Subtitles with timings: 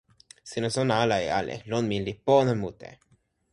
[0.49, 1.55] sina sona ala e ale.
[1.69, 2.89] lon mi li pona mute.